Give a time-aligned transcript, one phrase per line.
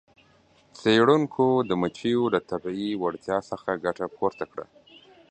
[0.79, 4.65] څیړونکو د مچیو له طبیعي وړتیا څخه ګټه پورته کړه.